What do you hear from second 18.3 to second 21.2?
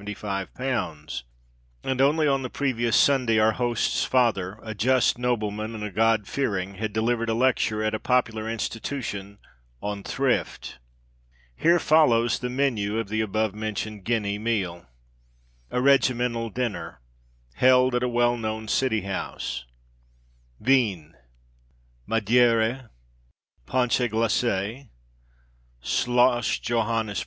known city house. Vins.